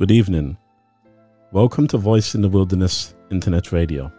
[0.00, 0.56] Good evening.
[1.52, 4.10] Welcome to Voice in the Wilderness Internet Radio.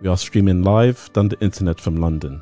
[0.00, 2.40] We are streaming live down the internet from London.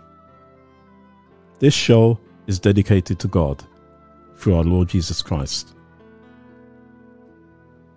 [1.59, 3.65] This show is dedicated to God
[4.37, 5.75] through our Lord Jesus Christ.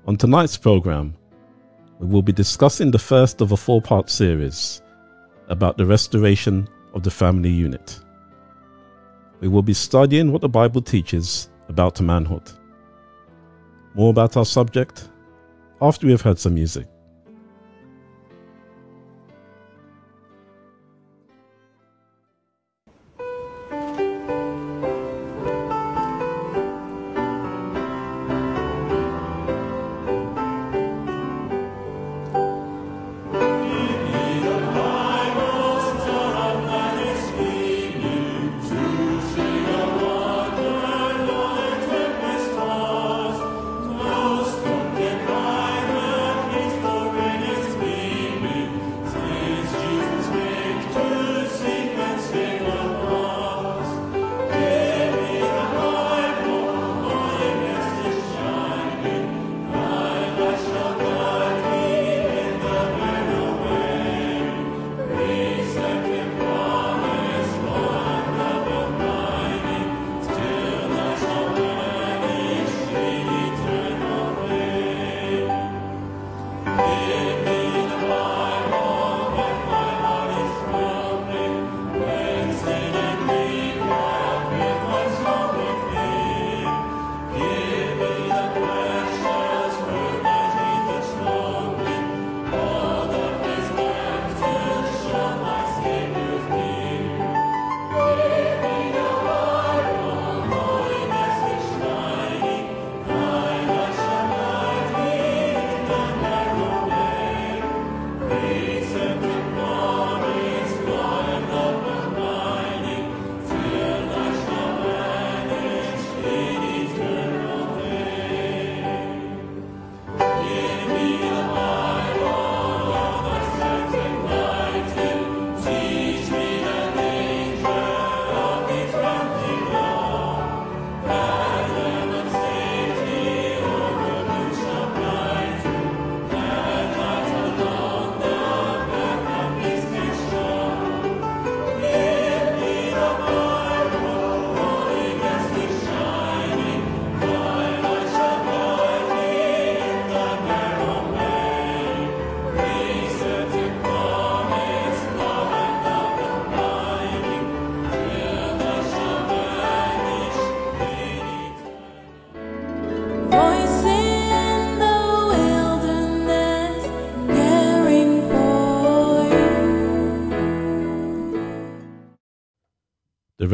[0.07, 1.13] On tonight's program,
[1.99, 4.81] we will be discussing the first of a four part series
[5.49, 7.99] about the restoration of the family unit.
[9.39, 12.51] We will be studying what the Bible teaches about manhood.
[13.95, 15.09] More about our subject
[15.81, 16.85] after we have heard some music.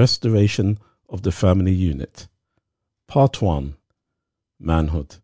[0.02, 0.80] Restoration
[1.10, 2.28] of the Family Unit.
[3.08, 3.76] Part 1
[4.60, 5.18] Manhood.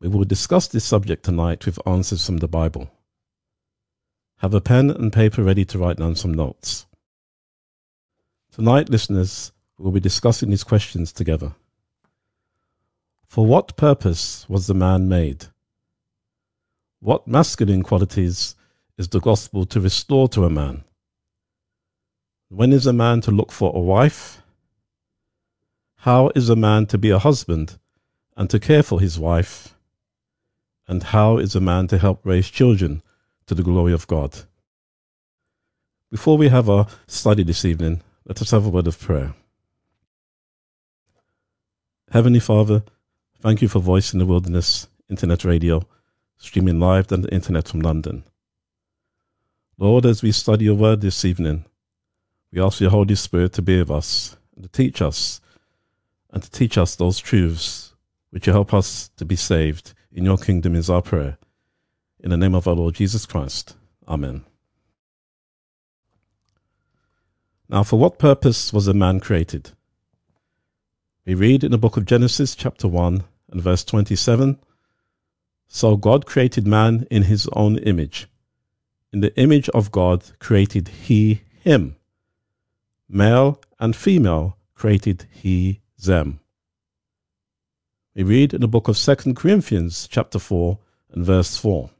[0.00, 2.90] We will discuss this subject tonight with answers from the Bible.
[4.38, 6.86] Have a pen and paper ready to write down some notes.
[8.50, 11.54] Tonight, listeners, we will be discussing these questions together.
[13.28, 15.44] For what purpose was the man made?
[16.98, 18.56] What masculine qualities
[18.98, 20.82] is the gospel to restore to a man?
[22.54, 24.42] When is a man to look for a wife?
[25.96, 27.78] How is a man to be a husband
[28.36, 29.74] and to care for his wife?
[30.86, 33.02] And how is a man to help raise children
[33.46, 34.40] to the glory of God?
[36.10, 39.32] Before we have our study this evening, let us have a word of prayer.
[42.10, 42.82] Heavenly Father,
[43.40, 45.86] thank you for Voice in the Wilderness Internet Radio,
[46.36, 48.24] streaming live on the internet from London.
[49.78, 51.64] Lord, as we study your word this evening,
[52.52, 55.40] we ask your Holy Spirit to be with us and to teach us
[56.30, 57.94] and to teach us those truths
[58.30, 61.38] which will help us to be saved in your kingdom is our prayer.
[62.20, 63.74] In the name of our Lord Jesus Christ.
[64.06, 64.44] Amen.
[67.68, 69.70] Now, for what purpose was a man created?
[71.24, 74.58] We read in the book of Genesis, chapter 1, and verse 27
[75.68, 78.28] So God created man in his own image.
[79.10, 81.96] In the image of God created he him.
[83.08, 86.40] Male and female created he them.
[88.14, 90.78] We read in the book of 2 Corinthians, chapter 4,
[91.12, 91.90] and verse 4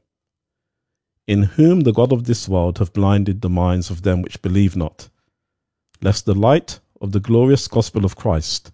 [1.27, 4.75] In whom the God of this world hath blinded the minds of them which believe
[4.75, 5.09] not,
[6.01, 8.71] lest the light of the glorious gospel of Christ,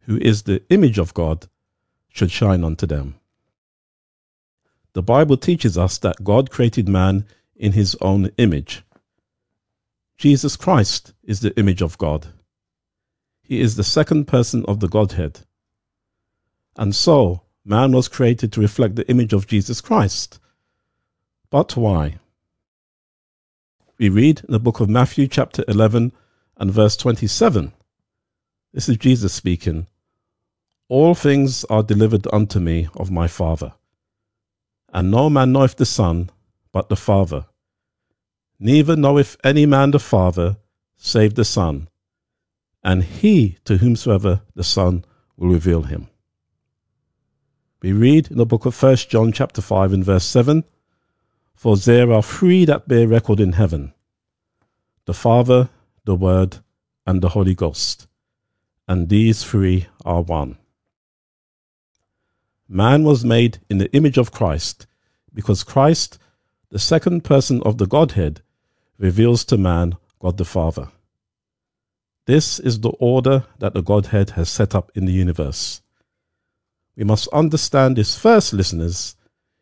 [0.00, 1.48] who is the image of God,
[2.08, 3.14] should shine unto them.
[4.92, 7.24] The Bible teaches us that God created man
[7.54, 8.82] in his own image.
[10.20, 12.26] Jesus Christ is the image of God.
[13.42, 15.40] He is the second person of the Godhead.
[16.76, 20.38] And so, man was created to reflect the image of Jesus Christ.
[21.48, 22.18] But why?
[23.96, 26.12] We read in the book of Matthew, chapter 11,
[26.58, 27.72] and verse 27.
[28.74, 29.86] This is Jesus speaking.
[30.90, 33.72] All things are delivered unto me of my Father.
[34.92, 36.28] And no man knoweth the Son,
[36.72, 37.46] but the Father.
[38.62, 40.58] Neither knoweth any man the Father,
[40.98, 41.88] save the Son,
[42.84, 45.02] and he to whomsoever the Son
[45.38, 46.08] will reveal him.
[47.80, 50.64] We read in the book of First John chapter 5 and verse 7,
[51.54, 53.94] For there are three that bear record in heaven,
[55.06, 55.70] the Father,
[56.04, 56.58] the Word,
[57.06, 58.08] and the Holy Ghost,
[58.86, 60.58] and these three are one.
[62.68, 64.86] Man was made in the image of Christ,
[65.32, 66.18] because Christ,
[66.68, 68.42] the second person of the Godhead,
[69.00, 70.88] reveals to man God the Father.
[72.26, 75.80] This is the order that the Godhead has set up in the universe.
[76.96, 79.16] We must understand this first, listeners,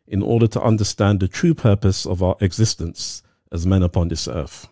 [0.07, 4.67] in order to understand the true purpose of our existence as men upon this earth.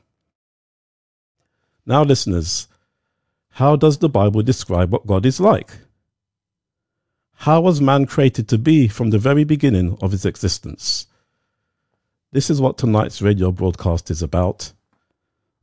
[1.86, 2.68] Now, listeners,
[3.52, 5.72] how does the Bible describe what God is like?
[7.36, 11.08] How was man created to be from the very beginning of his existence?
[12.38, 14.72] This is what tonight's radio broadcast is about.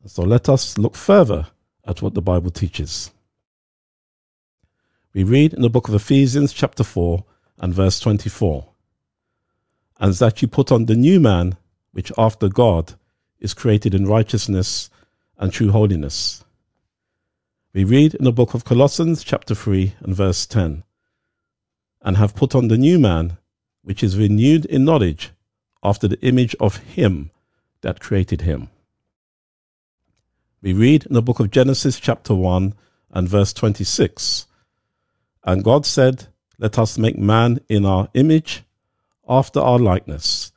[0.07, 1.47] So let us look further
[1.87, 3.13] at what the Bible teaches.
[5.13, 7.25] We read in the book of Ephesians, chapter 4,
[7.59, 8.67] and verse 24
[10.01, 11.57] And that you put on the new man,
[11.93, 12.95] which after God
[13.39, 14.91] is created in righteousness
[15.39, 16.45] and true holiness.
[17.73, 20.83] We read in the book of Colossians, chapter 3, and verse 10
[22.03, 23.39] And have put on the new man,
[23.83, 25.31] which is renewed in knowledge
[25.85, 27.31] after the image of him
[27.83, 28.71] that created him.
[30.63, 32.73] We read in the book of Genesis, chapter 1,
[33.11, 34.47] and verse 26
[35.45, 36.29] And God said,
[36.59, 38.63] Let us make man in our image,
[39.29, 40.53] after our likeness,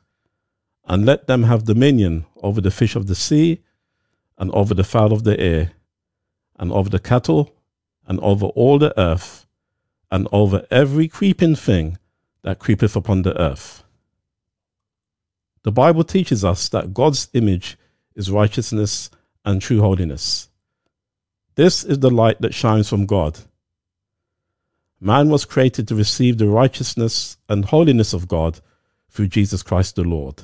[0.86, 3.62] and let them have dominion over the fish of the sea,
[4.38, 5.72] and over the fowl of the air,
[6.58, 7.54] and over the cattle,
[8.06, 9.46] and over all the earth,
[10.10, 11.98] and over every creeping thing
[12.42, 13.77] that creepeth upon the earth.
[15.62, 17.76] The Bible teaches us that God's image
[18.14, 19.10] is righteousness
[19.44, 20.48] and true holiness.
[21.54, 23.38] This is the light that shines from God.
[25.00, 28.60] Man was created to receive the righteousness and holiness of God
[29.10, 30.42] through Jesus Christ the Lord.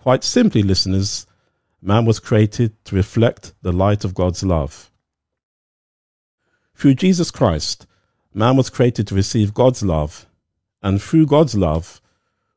[0.00, 1.26] Quite simply, listeners,
[1.82, 4.90] man was created to reflect the light of God's love.
[6.74, 7.86] Through Jesus Christ,
[8.32, 10.26] man was created to receive God's love,
[10.82, 12.00] and through God's love,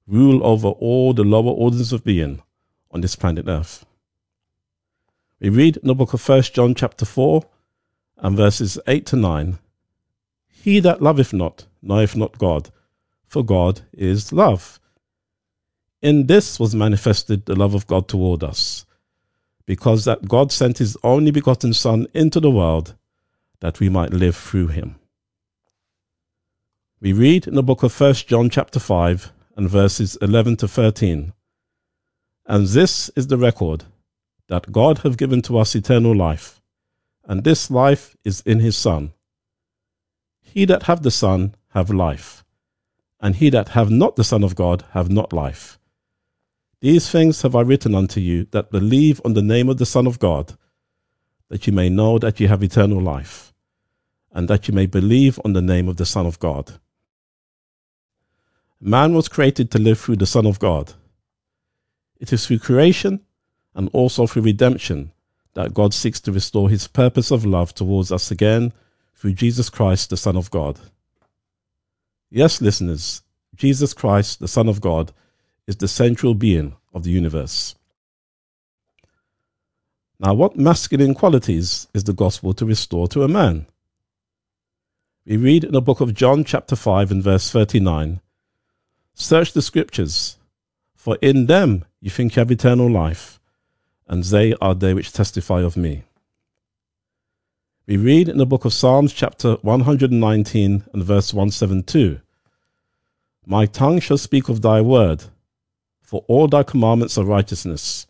[0.09, 2.41] rule over all the lower orders of being
[2.91, 3.85] on this planet Earth.
[5.39, 7.43] We read in the book of 1 John chapter 4
[8.17, 9.59] and verses 8 to 9
[10.47, 12.71] He that loveth not knoweth not God,
[13.27, 14.79] for God is love.
[16.01, 18.85] In this was manifested the love of God toward us,
[19.65, 22.95] because that God sent his only begotten Son into the world
[23.59, 24.95] that we might live through him.
[26.99, 31.33] We read in the book of 1 John chapter 5 and verses 11 to 13
[32.45, 33.83] And this is the record
[34.47, 36.61] that God hath given to us eternal life,
[37.25, 39.11] and this life is in his Son.
[40.39, 42.45] He that hath the Son have life,
[43.19, 45.77] and he that have not the Son of God have not life.
[46.79, 50.07] These things have I written unto you that believe on the name of the Son
[50.07, 50.57] of God,
[51.49, 53.53] that you may know that you have eternal life,
[54.31, 56.79] and that you may believe on the name of the Son of God.
[58.81, 60.93] Man was created to live through the Son of God.
[62.19, 63.21] It is through creation
[63.75, 65.11] and also through redemption
[65.53, 68.71] that God seeks to restore his purpose of love towards us again
[69.15, 70.79] through Jesus Christ, the Son of God.
[72.29, 73.21] Yes, listeners,
[73.55, 75.11] Jesus Christ, the Son of God,
[75.67, 77.75] is the central being of the universe.
[80.21, 83.65] Now, what masculine qualities is the gospel to restore to a man?
[85.25, 88.21] We read in the book of John, chapter 5, and verse 39
[89.21, 90.37] Search the scriptures,
[90.95, 93.37] for in them you think you have eternal life,
[94.07, 96.03] and they are they which testify of me.
[97.85, 102.21] We read in the book of Psalms, chapter 119, and verse 172
[103.45, 105.25] My tongue shall speak of thy word,
[106.01, 108.07] for all thy commandments are righteousness.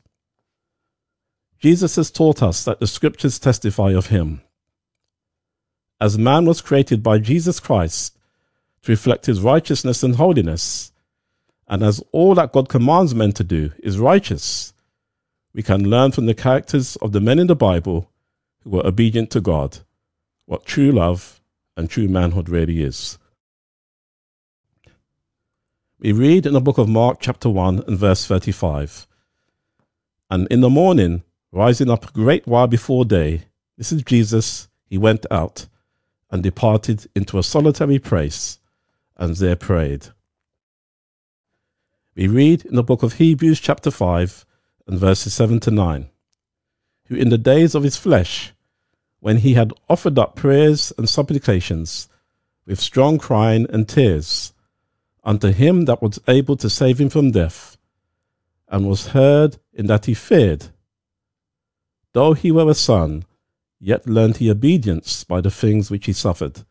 [1.59, 4.41] Jesus has taught us that the scriptures testify of him.
[5.99, 8.15] As man was created by Jesus Christ
[8.83, 10.91] to reflect his righteousness and holiness,
[11.69, 14.73] and as all that God commands men to do is righteous,
[15.53, 18.09] we can learn from the characters of the men in the Bible
[18.63, 19.79] who were obedient to God
[20.49, 21.39] what true love
[21.77, 23.19] and true manhood really is.
[25.99, 29.05] We read in the book of Mark, chapter 1, and verse 35
[30.31, 31.21] And in the morning,
[31.51, 33.43] rising up a great while before day,
[33.77, 35.67] this is Jesus, he went out
[36.31, 38.57] and departed into a solitary place
[39.17, 40.07] and there prayed.
[42.19, 44.45] We read in the book of Hebrews, chapter 5,
[44.87, 46.09] and verses 7 to 9,
[47.05, 48.51] who in the days of his flesh,
[49.21, 52.09] when he had offered up prayers and supplications
[52.65, 54.51] with strong crying and tears
[55.23, 57.77] unto him that was able to save him from death,
[58.67, 60.65] and was heard in that he feared.
[62.11, 63.23] Though he were a son,
[63.79, 66.65] yet learned he obedience by the things which he suffered.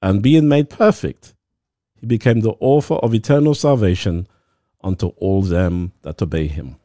[0.00, 1.34] And being made perfect,
[2.00, 4.26] he became the author of eternal salvation
[4.82, 6.76] unto all them that obey him.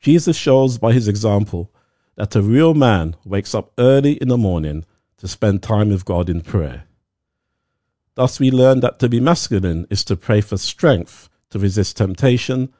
[0.00, 1.72] Jesus shows by his example
[2.16, 4.84] that a real man wakes up early in the morning
[5.18, 6.84] to spend time with God in prayer.
[8.14, 12.72] Thus, we learn that to be masculine is to pray for strength to resist temptation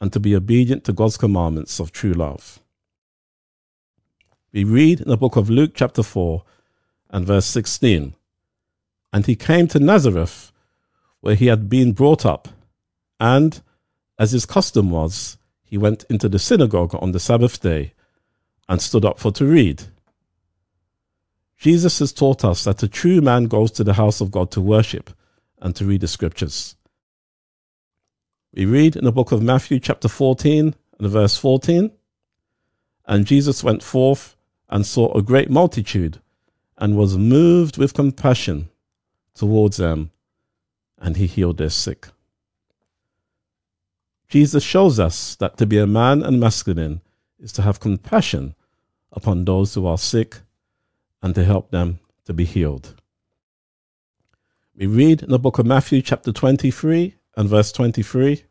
[0.00, 2.60] and to be obedient to God's commandments of true love.
[4.52, 6.42] We read in the book of Luke, chapter 4,
[7.10, 8.14] and verse 16
[9.12, 10.52] And he came to Nazareth,
[11.20, 12.48] where he had been brought up,
[13.20, 13.60] and,
[14.18, 17.92] as his custom was, he went into the synagogue on the Sabbath day
[18.68, 19.84] and stood up for to read.
[21.56, 24.60] Jesus has taught us that a true man goes to the house of God to
[24.60, 25.10] worship
[25.60, 26.76] and to read the scriptures.
[28.54, 31.90] We read in the book of Matthew, chapter 14, and verse 14
[33.06, 34.36] And Jesus went forth
[34.68, 36.20] and saw a great multitude,
[36.76, 38.68] and was moved with compassion
[39.34, 40.10] towards them,
[40.98, 42.08] and he healed their sick.
[44.28, 47.00] Jesus shows us that to be a man and masculine
[47.40, 48.54] is to have compassion
[49.10, 50.40] upon those who are sick
[51.22, 52.94] and to help them to be healed.
[54.76, 58.44] We read in the book of Matthew, chapter 23, and verse 23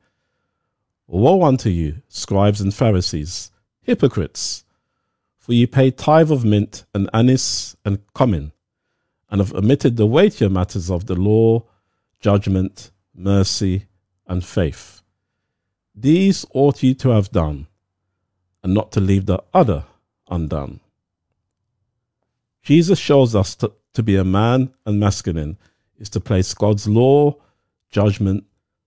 [1.06, 4.66] Woe unto you, scribes and Pharisees, hypocrites!
[5.38, 8.52] For ye pay tithe of mint and anise and cumin,
[9.30, 11.64] and have omitted the weightier matters of the law,
[12.20, 13.86] judgment, mercy,
[14.26, 14.97] and faith.
[16.00, 17.66] These ought ye to have done,
[18.62, 19.86] and not to leave the other
[20.30, 20.80] undone.
[22.62, 25.58] Jesus shows us to, to be a man and masculine
[25.98, 27.36] is to place God's law,
[27.90, 28.44] judgment,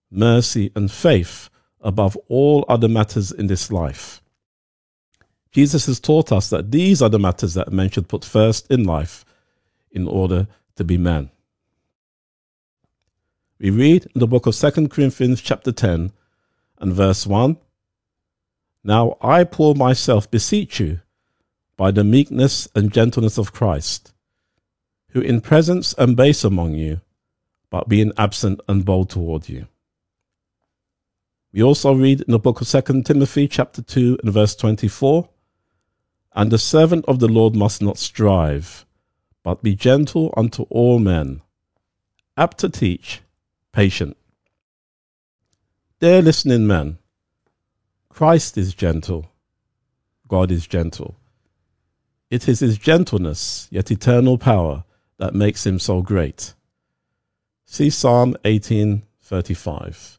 [0.09, 1.50] mercy, and faith
[1.81, 4.23] above all other matters in this life.
[5.50, 8.85] Jesus has taught us that these are the matters that men should put first in
[8.85, 9.25] life
[9.90, 11.31] in order to be men.
[13.59, 16.12] We read in the book of 2 Corinthians, chapter 10,
[16.80, 17.56] and verse 1
[18.82, 21.00] Now I, Paul, myself beseech you,
[21.76, 24.12] by the meekness and gentleness of Christ,
[25.10, 27.00] who in presence and base among you,
[27.70, 29.66] but being absent and bold toward you.
[31.52, 35.28] We also read in the book of 2 Timothy, chapter 2, and verse 24
[36.34, 38.87] And the servant of the Lord must not strive,
[39.42, 41.42] but be gentle unto all men,
[42.37, 43.22] apt to teach,
[43.72, 44.16] patient.
[46.00, 46.97] Dear listening man,
[48.09, 49.30] Christ is gentle,
[50.28, 51.14] God is gentle.
[52.30, 54.85] It is his gentleness, yet eternal power,
[55.19, 56.54] that makes him so great.
[57.66, 60.19] See Psalm 18:35.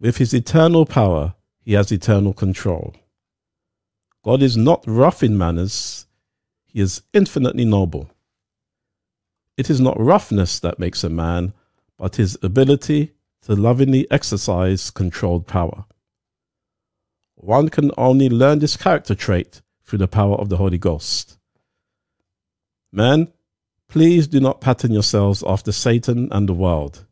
[0.00, 2.94] With his eternal power, he has eternal control.
[4.22, 6.06] God is not rough in manners,
[6.64, 8.08] he is infinitely noble.
[9.58, 11.52] It is not roughness that makes a man,
[11.98, 13.12] but his ability
[13.48, 15.86] to lovingly exercise controlled power.
[17.34, 21.38] One can only learn this character trait through the power of the Holy Ghost.
[22.92, 23.32] Men,
[23.88, 27.06] please do not pattern yourselves after Satan and the world.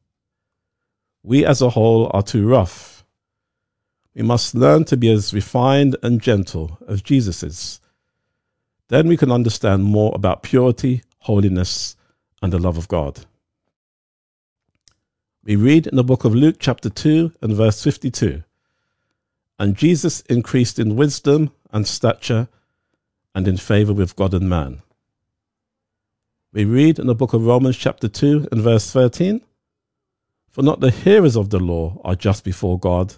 [1.23, 3.02] We as a whole are too rough.
[4.14, 7.81] We must learn to be as refined and gentle as Jesus is.
[8.88, 11.97] Then we can understand more about purity, holiness,
[12.43, 13.25] and the love of God.
[15.47, 18.43] We read in the book of Luke, chapter 2, and verse 52
[19.61, 22.49] And Jesus increased in wisdom and stature
[23.33, 24.83] and in favor with God and man.
[26.53, 29.41] We read in the book of Romans, chapter 2, and verse 13
[30.50, 33.15] For not the hearers of the law are just before God,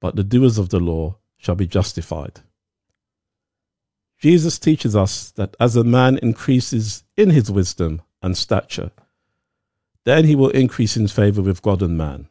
[0.00, 2.40] but the doers of the law shall be justified.
[4.18, 8.90] Jesus teaches us that as a man increases in his wisdom and stature,
[10.04, 12.28] then he will increase in favor with God and man.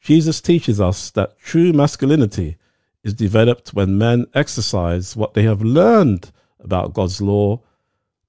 [0.00, 2.56] Jesus teaches us that true masculinity
[3.02, 7.60] is developed when men exercise what they have learned about God's law,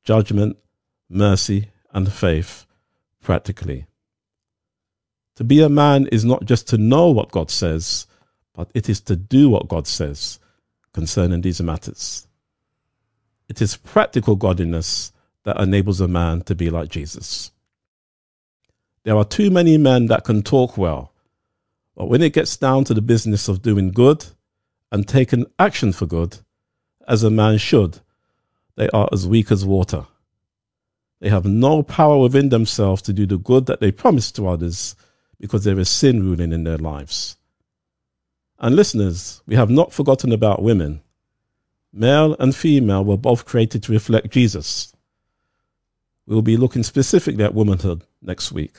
[0.03, 0.57] judgment,
[1.09, 2.65] mercy, and faith
[3.21, 3.87] practically.
[5.35, 8.07] To be a man is not just to know what God says,
[8.53, 10.39] but it is to do what God says
[10.93, 12.27] concerning these matters.
[13.47, 15.11] It is practical godliness
[15.47, 17.51] that enables a man to be like Jesus.
[19.05, 21.13] There are too many men that can talk well,
[21.95, 24.25] but when it gets down to the business of doing good
[24.91, 26.39] and taking action for good,
[27.07, 28.01] as a man should,
[28.75, 30.05] they are as weak as water.
[31.21, 34.97] They have no power within themselves to do the good that they promise to others
[35.39, 37.37] because there is sin ruling in their lives.
[38.59, 40.99] And listeners, we have not forgotten about women.
[41.93, 44.91] Male and female were both created to reflect Jesus.
[46.27, 48.75] We'll be looking specifically at womanhood next week.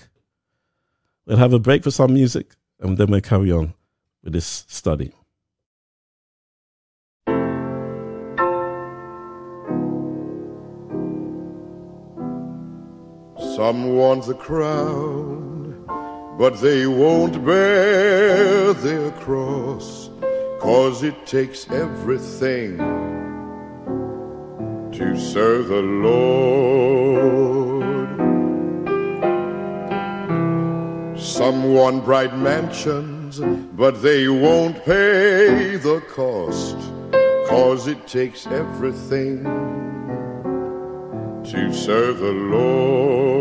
[1.25, 3.73] We'll have a break for some music and then we'll carry on
[4.23, 5.13] with this study.
[13.57, 15.85] Some want the crown,
[16.39, 20.11] but they won't bear their cross,
[20.61, 23.18] cause it takes everything
[24.99, 26.19] to serve the Lord.
[31.17, 33.39] Some want bright mansions,
[33.77, 36.77] but they won't pay the cost,
[37.49, 39.45] cause it takes everything
[41.45, 43.39] to serve the Lord.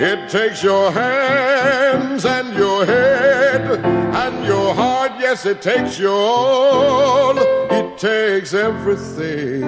[0.00, 7.61] It takes your hands and your head and your heart, yes, it takes your all.
[8.02, 9.62] It takes everything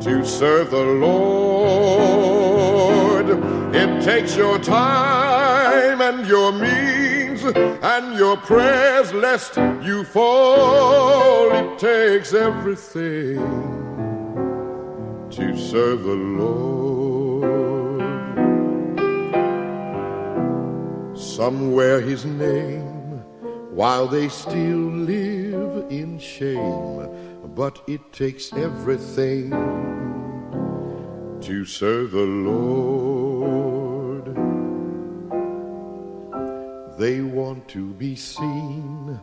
[0.00, 2.46] to serve the Lord.
[3.76, 11.50] It takes your time and your means and your prayers lest you fall.
[11.52, 13.36] It takes everything
[15.28, 17.44] to serve the Lord.
[21.14, 22.87] Somewhere his name
[23.78, 27.08] while they still live in shame,
[27.54, 29.50] but it takes everything
[31.40, 34.24] to serve the Lord.
[36.98, 39.20] They want to be seen,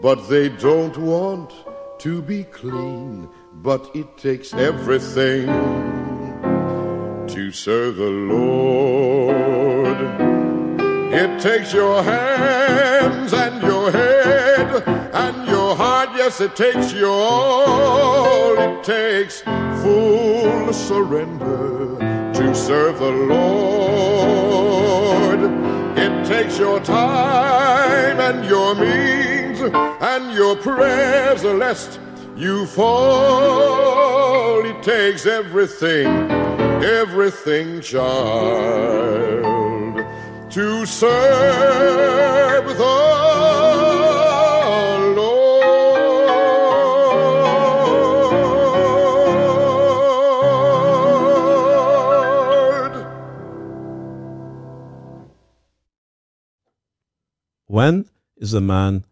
[0.00, 1.52] but they don't want
[1.98, 3.28] to be clean
[3.62, 5.46] but it takes everything
[7.26, 9.96] to serve the Lord.
[11.12, 13.65] It takes your hands and
[16.40, 18.58] it takes your all.
[18.58, 19.40] It takes
[19.82, 21.96] full surrender
[22.34, 24.46] to serve the Lord.
[25.98, 32.00] It takes your time and your means and your prayers, lest
[32.36, 36.06] you fall, it takes everything,
[36.84, 39.44] everything, child,
[40.50, 43.15] to serve the
[57.76, 58.06] When
[58.38, 59.04] is a man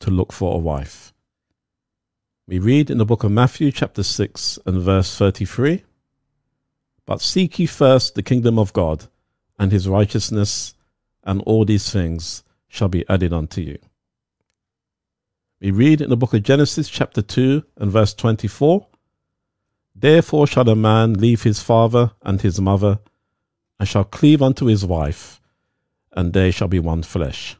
[0.00, 1.12] to look for a wife?
[2.46, 5.84] We read in the book of Matthew, chapter 6, and verse 33
[7.04, 9.08] But seek ye first the kingdom of God
[9.58, 10.72] and his righteousness,
[11.22, 13.78] and all these things shall be added unto you.
[15.60, 18.86] We read in the book of Genesis, chapter 2, and verse 24
[19.94, 23.00] Therefore shall a man leave his father and his mother,
[23.78, 25.42] and shall cleave unto his wife,
[26.12, 27.58] and they shall be one flesh.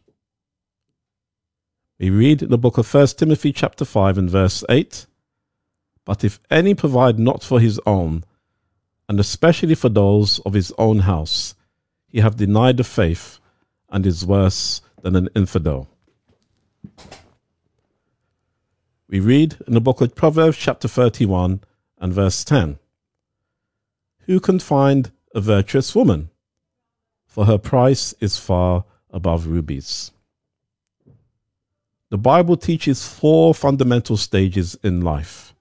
[1.99, 5.07] We read in the book of 1 Timothy chapter 5 and verse 8,
[6.05, 8.23] But if any provide not for his own,
[9.09, 11.57] and especially for those of his own house,
[12.07, 13.41] he have denied the faith
[13.89, 15.89] and is worse than an infidel.
[19.09, 21.63] We read in the book of Proverbs, chapter 31
[21.99, 22.79] and verse 10
[24.27, 26.31] Who can find a virtuous woman?
[27.27, 30.13] For her price is far above rubies.
[32.11, 35.55] The Bible teaches four fundamental stages in life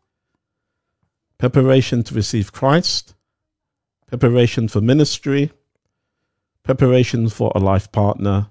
[1.37, 3.13] preparation to receive Christ,
[4.07, 5.51] preparation for ministry,
[6.63, 8.49] preparation for a life partner,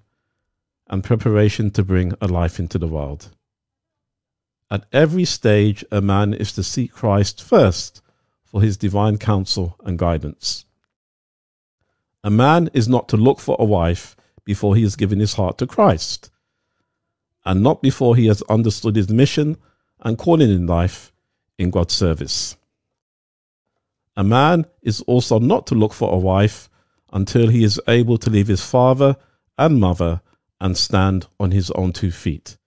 [0.89, 3.31] and preparation to bring a life into the world.
[4.71, 8.03] At every stage, a man is to seek Christ first
[8.45, 10.65] for his divine counsel and guidance.
[12.23, 15.59] A man is not to look for a wife before he has given his heart
[15.59, 16.31] to Christ,
[17.47, 19.57] and not before he has understood his mission
[20.01, 21.13] and calling in life
[21.57, 22.57] in God's service.
[24.17, 26.69] A man is also not to look for a wife
[27.13, 29.17] until he is able to leave his father
[29.57, 30.21] and mother
[30.61, 32.59] and stand on his own two feet.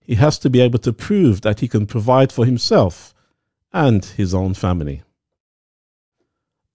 [0.00, 3.12] He has to be able to prove that he can provide for himself
[3.72, 5.02] and his own family.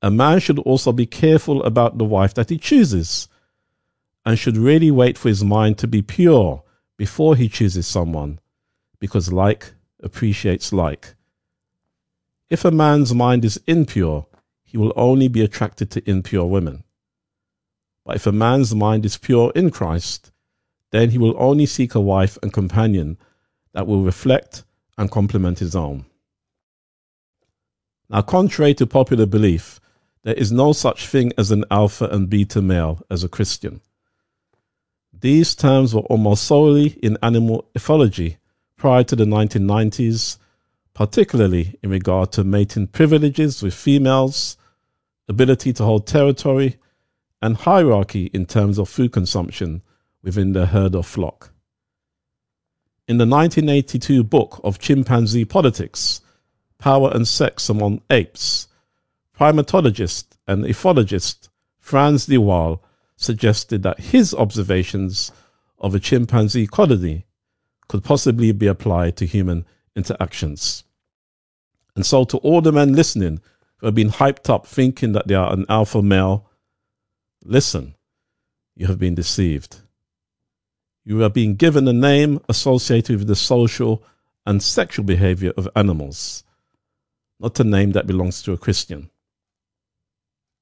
[0.01, 3.29] A man should also be careful about the wife that he chooses
[4.25, 6.63] and should really wait for his mind to be pure
[6.99, 8.37] before he chooses someone
[8.99, 9.71] because like
[10.03, 11.15] appreciates like.
[12.49, 14.27] If a man's mind is impure,
[14.63, 16.83] he will only be attracted to impure women.
[18.05, 20.33] But if a man's mind is pure in Christ,
[20.91, 23.17] then he will only seek a wife and companion
[23.71, 24.65] that will reflect
[24.97, 26.03] and complement his own.
[28.09, 29.79] Now, contrary to popular belief,
[30.23, 33.79] there is no such thing as an alpha and beta male as a Christian.
[35.21, 38.37] These terms were almost solely in animal ethology
[38.77, 40.37] prior to the 1990s,
[40.93, 44.55] particularly in regard to mating privileges with females,
[45.27, 46.77] ability to hold territory,
[47.41, 49.81] and hierarchy in terms of food consumption
[50.23, 51.51] within the herd or flock.
[53.07, 56.21] In the 1982 book of Chimpanzee Politics,
[56.77, 58.67] Power and Sex Among Apes,
[59.37, 62.83] primatologist and ethologist Frans de Waal
[63.19, 65.31] suggested that his observations
[65.77, 67.25] of a chimpanzee colony
[67.89, 70.85] could possibly be applied to human interactions.
[71.95, 73.41] And so, to all the men listening
[73.77, 76.49] who have been hyped up thinking that they are an alpha male,
[77.43, 77.95] listen,
[78.75, 79.77] you have been deceived.
[81.03, 84.01] You are being given a name associated with the social
[84.45, 86.45] and sexual behavior of animals,
[87.37, 89.09] not a name that belongs to a Christian.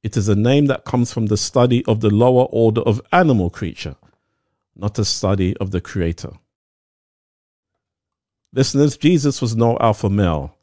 [0.07, 3.49] It is a name that comes from the study of the lower order of animal
[3.49, 3.97] creature,
[4.73, 6.31] not a study of the Creator.
[8.53, 10.55] Listeners, Jesus was no alpha male.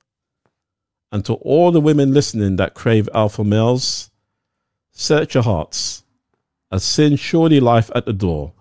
[1.12, 4.10] And to all the women listening that crave alpha males,
[4.92, 6.04] search your hearts,
[6.72, 8.54] as sin surely life at the door,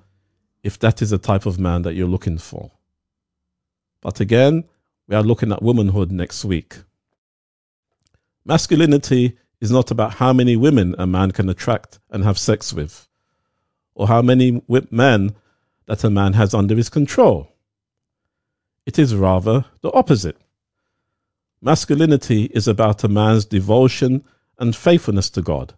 [0.63, 2.72] if that is the type of man that you're looking for.
[4.02, 4.65] But again,
[5.08, 6.76] we are looking at womanhood next week.
[8.43, 13.08] Masculinity is not about how many women a man can attract and have sex with,
[13.95, 15.34] or how many men
[15.86, 17.49] that a man has under his control.
[18.86, 20.36] It is rather the opposite.
[21.62, 24.26] Masculinity is about a man's devotion
[24.60, 25.73] and faithfulness to God,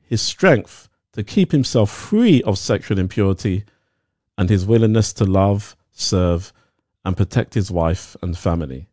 [0.00, 3.64] his strength to keep himself free of sexual impurity,
[4.38, 6.54] and his willingness to love, serve,
[7.04, 8.88] and protect his wife and family.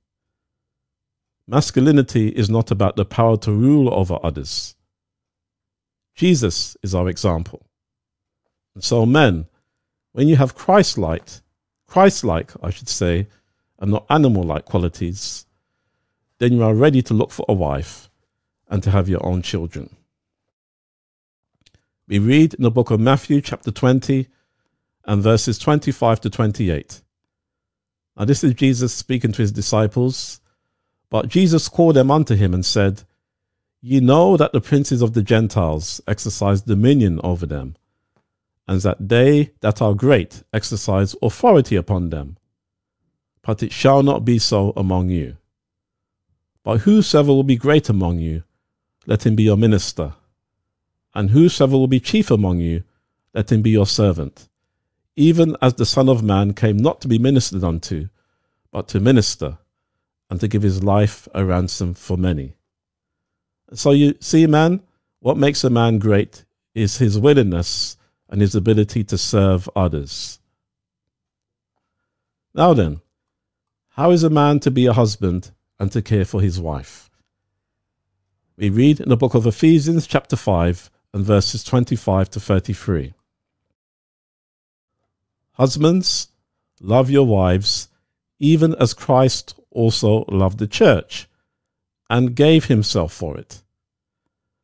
[1.47, 4.75] Masculinity is not about the power to rule over others.
[6.13, 7.65] Jesus is our example.
[8.75, 9.47] And so, men,
[10.11, 11.27] when you have Christ-like,
[11.87, 13.27] Christ-like, I should say,
[13.79, 15.45] and not animal-like qualities,
[16.39, 18.09] then you are ready to look for a wife
[18.67, 19.95] and to have your own children.
[22.07, 24.27] We read in the book of Matthew, chapter 20,
[25.05, 27.01] and verses 25 to 28.
[28.17, 30.41] Now, this is Jesus speaking to his disciples
[31.09, 33.03] but Jesus called them unto him and said,
[33.81, 37.75] Ye know that the princes of the Gentiles exercise dominion over them,
[38.67, 42.37] and that they that are great exercise authority upon them.
[43.41, 45.37] But it shall not be so among you.
[46.63, 48.43] But whosoever will be great among you,
[49.05, 50.15] let him be your minister.
[51.15, 52.83] And whosoever will be chief among you,
[53.33, 54.49] let him be your servant.
[55.15, 58.09] Even as the Son of Man came not to be ministered unto,
[58.71, 59.59] but to minister
[60.29, 62.55] and to give his life a ransom for many.
[63.73, 64.81] So you see, man,
[65.19, 67.97] what makes a man great is his willingness
[68.29, 70.39] and his ability to serve others.
[72.53, 73.01] Now then,
[73.89, 77.09] how is a man to be a husband and to care for his wife.
[78.57, 83.13] We read in the book of Ephesians, chapter 5, and verses 25 to 33.
[85.53, 86.29] Husbands,
[86.81, 87.89] love your wives,
[88.39, 91.27] even as Christ also loved the church,
[92.09, 93.61] and gave himself for it,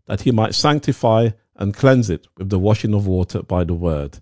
[0.08, 4.20] that he might sanctify and cleanse it with the washing of water by the word,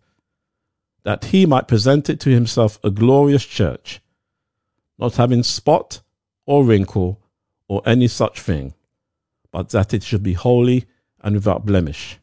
[1.04, 4.02] that he might present it to himself a glorious church,
[5.00, 6.02] not having spot
[6.46, 7.20] or wrinkle
[7.68, 8.74] or any such thing,
[9.52, 10.86] but that it should be holy
[11.22, 12.18] and without blemish.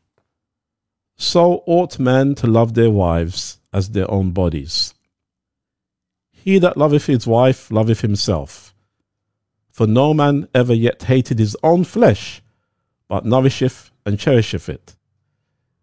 [1.16, 4.94] So ought men to love their wives as their own bodies.
[6.44, 8.74] He that loveth his wife loveth himself.
[9.70, 12.42] For no man ever yet hated his own flesh,
[13.08, 14.96] but nourisheth and cherisheth it,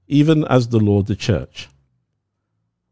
[0.07, 1.69] even as the Lord the church.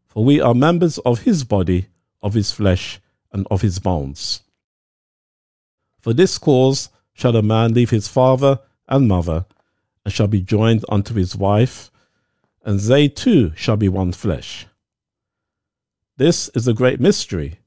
[0.06, 1.88] For we are members of his body,
[2.22, 3.00] of his flesh,
[3.32, 4.42] and of his bones.
[6.00, 9.46] For this cause shall a man leave his father and mother,
[10.04, 11.90] and shall be joined unto his wife,
[12.62, 14.66] and they two shall be one flesh.
[16.16, 17.58] This is a great mystery,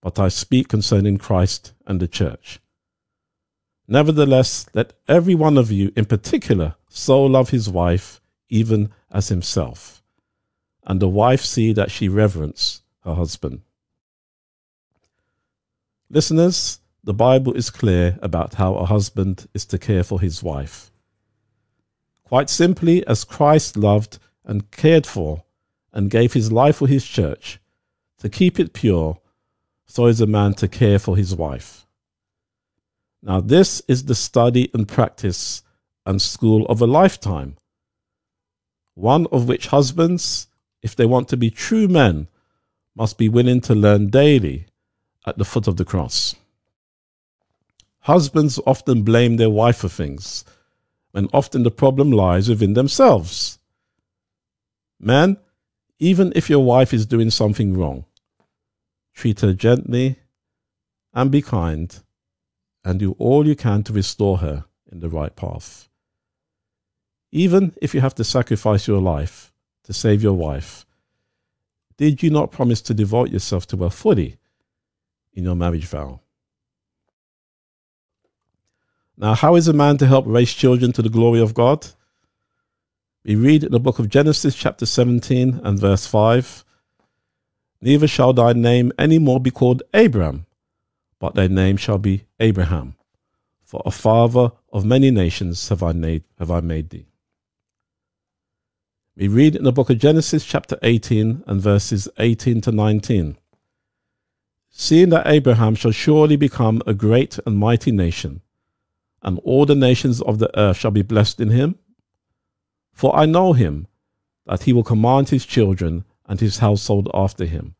[0.00, 2.60] but I speak concerning Christ and the church.
[3.88, 10.00] Nevertheless, let every one of you in particular so love his wife, even as himself,
[10.84, 13.62] and the wife see that she reverence her husband.
[16.08, 20.92] Listeners, the Bible is clear about how a husband is to care for his wife.
[22.22, 25.42] Quite simply, as Christ loved and cared for
[25.92, 27.58] and gave his life for his church,
[28.18, 29.18] to keep it pure,
[29.86, 31.86] so is a man to care for his wife.
[33.22, 35.62] Now, this is the study and practice
[36.06, 37.56] and school of a lifetime,
[38.94, 40.48] one of which husbands,
[40.82, 42.28] if they want to be true men,
[42.94, 44.66] must be willing to learn daily
[45.26, 46.34] at the foot of the cross.
[48.00, 50.44] Husbands often blame their wife for things,
[51.12, 53.58] when often the problem lies within themselves.
[55.00, 55.36] Men,
[55.98, 58.04] even if your wife is doing something wrong,
[59.14, 60.16] treat her gently
[61.12, 62.00] and be kind
[62.84, 65.88] and do all you can to restore her in the right path.
[67.32, 69.52] Even if you have to sacrifice your life
[69.84, 70.86] to save your wife,
[71.96, 74.38] did you not promise to devote yourself to her fully
[75.34, 76.20] in your marriage vow?
[79.16, 81.88] Now, how is a man to help raise children to the glory of God?
[83.24, 86.64] We read in the book of Genesis, chapter 17 and verse 5
[87.80, 90.46] Neither shall thy name any more be called Abram,
[91.18, 92.96] but thy name shall be Abraham.
[93.62, 97.06] For a father of many nations have I made, have I made thee.
[99.16, 103.36] We read in the book of Genesis, chapter 18, and verses 18 to 19.
[104.70, 108.42] Seeing that Abraham shall surely become a great and mighty nation,
[109.22, 111.78] and all the nations of the earth shall be blessed in him.
[112.98, 113.86] For I know him,
[114.44, 117.76] that he will command his children and his household after him,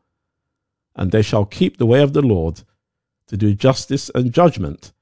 [0.95, 2.61] and they shall keep the way of the Lord
[3.27, 4.93] to do justice and judgment,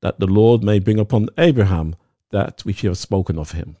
[0.00, 1.94] that the Lord may bring upon Abraham
[2.30, 3.76] that which he has spoken of him.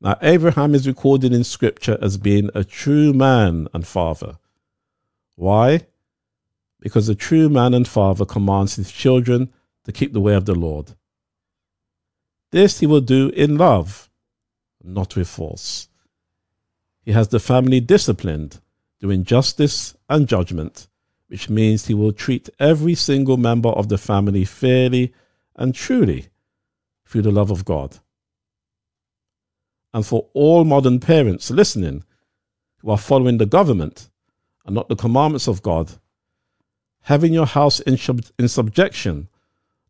[0.00, 4.38] Now, Abraham is recorded in Scripture as being a true man and father.
[5.34, 5.88] Why?
[6.78, 9.52] Because a true man and father commands his children
[9.82, 10.94] to keep the way of the Lord.
[12.52, 14.08] This he will do in love,
[14.82, 15.88] not with force.
[17.02, 18.60] He has the family disciplined,
[19.00, 20.88] doing justice and judgment,
[21.28, 25.12] which means he will treat every single member of the family fairly
[25.56, 26.26] and truly
[27.04, 27.98] through the love of God.
[29.92, 32.04] And for all modern parents listening
[32.78, 34.10] who are following the government
[34.64, 35.92] and not the commandments of God,
[37.02, 39.28] having your house in, sub- in subjection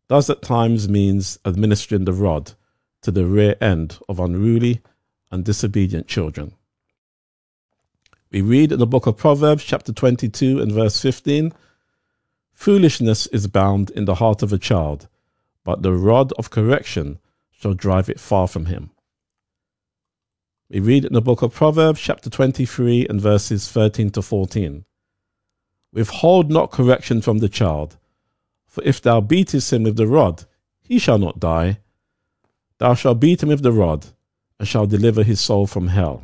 [0.09, 2.53] does at times means administering the rod
[3.01, 4.81] to the rear end of unruly
[5.31, 6.53] and disobedient children.
[8.31, 11.53] We read in the book of Proverbs, chapter 22 and verse 15
[12.53, 15.07] Foolishness is bound in the heart of a child,
[15.63, 17.19] but the rod of correction
[17.51, 18.89] shall drive it far from him.
[20.69, 24.85] We read in the book of Proverbs, chapter 23 and verses 13 to 14
[25.93, 27.97] Withhold not correction from the child
[28.77, 30.45] for if thou beatest him with the rod,
[30.83, 31.79] he shall not die.
[32.77, 34.05] Thou shalt beat him with the rod,
[34.59, 36.21] and shalt deliver his soul from hell.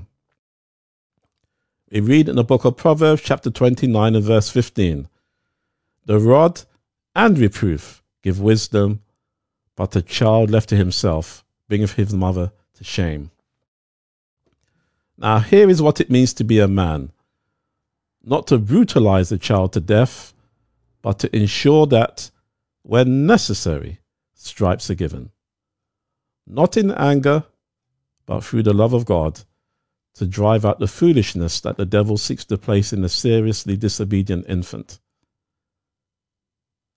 [1.90, 5.08] We read in the book of Proverbs, chapter 29, and verse 15
[6.06, 6.62] The rod
[7.16, 9.02] and reproof give wisdom,
[9.76, 13.32] but a child left to himself bringeth his mother to shame.
[15.18, 17.12] Now, here is what it means to be a man
[18.24, 20.36] not to brutalize a child to death,
[21.02, 22.30] but to ensure that,
[22.84, 24.00] when necessary,
[24.34, 25.32] stripes are given.
[26.46, 27.46] Not in anger,
[28.26, 29.42] but through the love of God,
[30.16, 34.46] to drive out the foolishness that the devil seeks to place in a seriously disobedient
[34.48, 35.00] infant.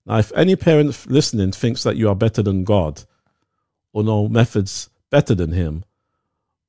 [0.05, 3.03] Now, if any parent listening thinks that you are better than God,
[3.91, 5.83] or know methods better than Him,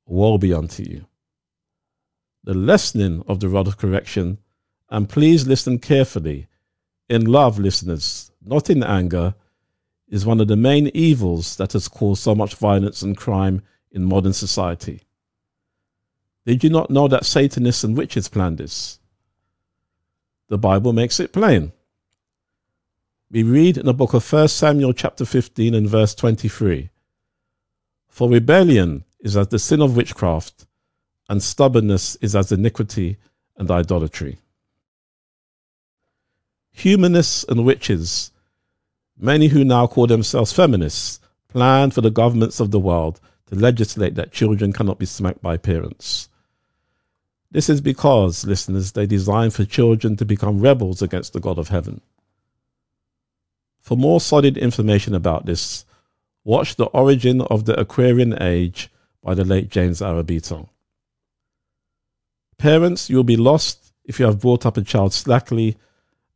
[0.06, 1.06] woe be unto you.
[2.44, 4.38] The lessening of the rod of correction,
[4.88, 6.46] and please listen carefully,
[7.08, 9.34] in love, listeners, not in anger,
[10.08, 14.04] is one of the main evils that has caused so much violence and crime in
[14.04, 15.02] modern society.
[16.46, 18.98] Did you not know that Satanists and witches planned this?
[20.48, 21.72] The Bible makes it plain.
[23.30, 26.88] We read in the book of 1 Samuel chapter 15 and verse 23
[28.08, 30.66] For rebellion is as the sin of witchcraft,
[31.28, 33.18] and stubbornness is as iniquity
[33.58, 34.38] and idolatry.
[36.78, 38.30] Humanists and witches,
[39.18, 44.14] many who now call themselves feminists, plan for the governments of the world to legislate
[44.14, 46.28] that children cannot be smacked by parents.
[47.50, 51.68] This is because, listeners, they design for children to become rebels against the God of
[51.68, 52.00] heaven.
[53.80, 55.84] For more solid information about this,
[56.44, 58.88] watch The Origin of the Aquarian Age
[59.20, 60.68] by the late James Arrabito.
[62.56, 65.76] Parents, you'll be lost if you have brought up a child slackly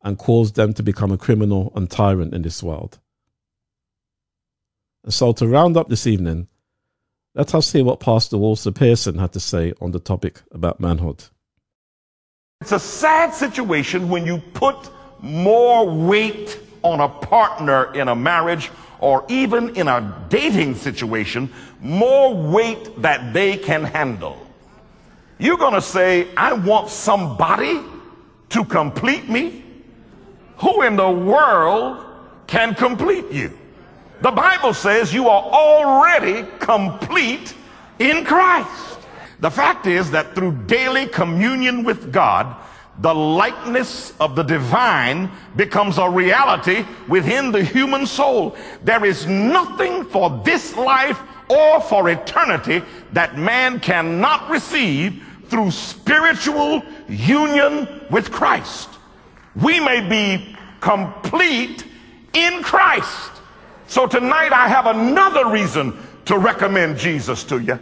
[0.02, 2.98] and caused them to become a criminal and tyrant in this world.
[5.04, 6.48] And so, to round up this evening,
[7.34, 11.24] let us hear what Pastor Walter Pearson had to say on the topic about manhood.
[12.60, 14.76] It's a sad situation when you put
[15.20, 22.34] more weight on a partner in a marriage or even in a dating situation, more
[22.34, 24.38] weight that they can handle.
[25.38, 27.80] You're going to say, I want somebody
[28.50, 29.61] to complete me.
[30.62, 32.06] Who in the world
[32.46, 33.58] can complete you?
[34.20, 37.52] The Bible says you are already complete
[37.98, 39.00] in Christ.
[39.40, 42.54] The fact is that through daily communion with God,
[43.00, 48.56] the likeness of the divine becomes a reality within the human soul.
[48.84, 52.82] There is nothing for this life or for eternity
[53.14, 58.90] that man cannot receive through spiritual union with Christ.
[59.60, 61.84] We may be complete
[62.32, 63.30] in Christ.
[63.86, 67.78] So tonight I have another reason to recommend Jesus to you.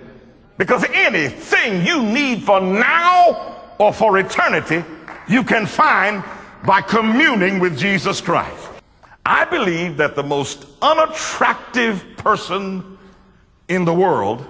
[0.59, 4.85] Because anything you need for now or for eternity,
[5.28, 6.24] you can find
[6.66, 8.68] by communing with Jesus Christ.
[9.24, 12.98] I believe that the most unattractive person
[13.68, 14.44] in the world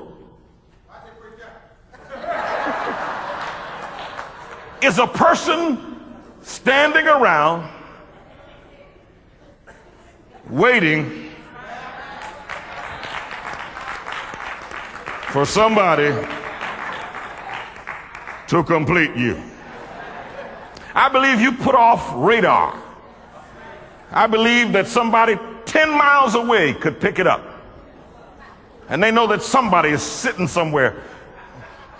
[4.82, 5.89] is a person
[6.42, 7.70] standing around
[10.48, 11.30] waiting
[15.30, 16.10] for somebody
[18.48, 19.40] to complete you.
[20.92, 22.76] I believe you put off radar.
[24.10, 27.44] I believe that somebody 10 miles away could pick it up.
[28.88, 31.00] And they know that somebody is sitting somewhere.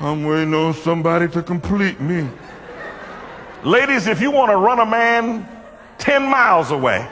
[0.00, 2.29] I'm waiting on somebody to complete me.
[3.64, 5.46] Ladies, if you want to run a man
[5.99, 7.07] 10 miles away,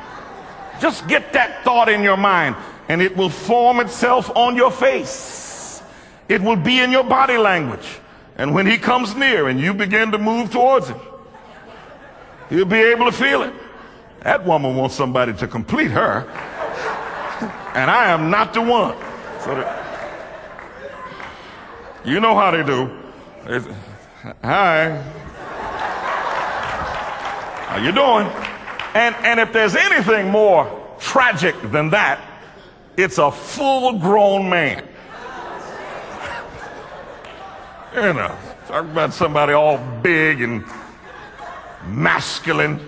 [0.81, 2.57] just get that thought in your mind
[2.89, 5.83] and it will form itself on your face.
[6.29, 7.99] It will be in your body language.
[8.37, 10.99] And when he comes near and you begin to move towards him,
[12.51, 13.53] you'll be able to feel it.
[14.21, 16.29] That woman wants somebody to complete her.
[17.75, 18.97] And I am not the one.
[19.41, 19.53] So
[22.05, 22.91] you know how they do.
[23.45, 23.67] It's,
[24.43, 25.28] Hi.
[27.79, 28.27] How you doing?
[28.95, 32.21] And, and if there's anything more tragic than that,
[32.97, 34.85] it's a full grown man.
[37.95, 38.37] You know,
[38.67, 40.65] talk about somebody all big and
[41.87, 42.81] masculine.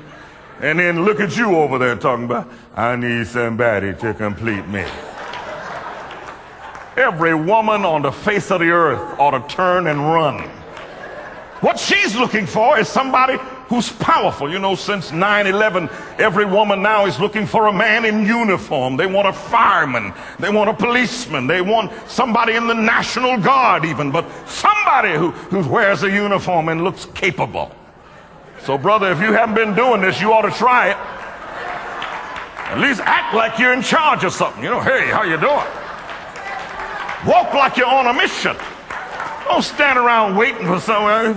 [0.61, 4.85] And then look at you over there talking about, I need somebody to complete me.
[6.97, 10.41] Every woman on the face of the earth ought to turn and run.
[11.61, 13.39] What she's looking for is somebody
[13.71, 14.51] who's powerful.
[14.51, 18.97] You know, since 9 11, every woman now is looking for a man in uniform.
[18.97, 23.87] They want a fireman, they want a policeman, they want somebody in the National Guard,
[23.87, 27.75] even, but somebody who, who wears a uniform and looks capable.
[28.64, 30.97] So, brother, if you haven't been doing this, you ought to try it.
[32.73, 34.62] At least act like you're in charge of something.
[34.62, 35.66] You know, hey, how you doing?
[37.27, 38.57] Walk like you're on a mission.
[39.45, 41.35] Don't stand around waiting for someone.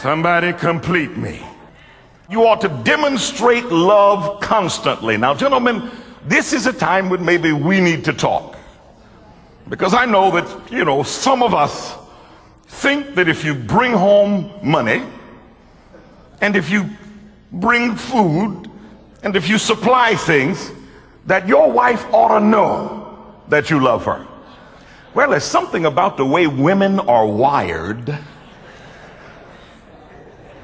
[0.00, 1.44] Somebody complete me.
[2.30, 5.16] You ought to demonstrate love constantly.
[5.16, 5.90] Now, gentlemen,
[6.24, 8.56] this is a time when maybe we need to talk.
[9.68, 11.96] Because I know that, you know, some of us
[12.68, 15.02] think that if you bring home money,
[16.40, 16.88] and if you
[17.50, 18.70] bring food,
[19.24, 20.70] and if you supply things,
[21.26, 24.24] that your wife ought to know that you love her.
[25.12, 28.16] Well, there's something about the way women are wired.